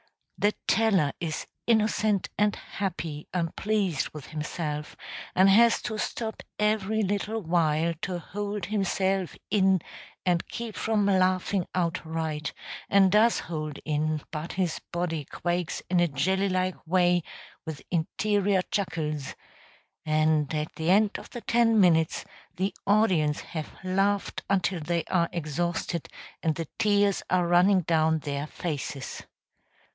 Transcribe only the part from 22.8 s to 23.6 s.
audience